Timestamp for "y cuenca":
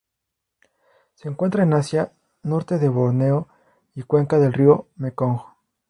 3.93-4.39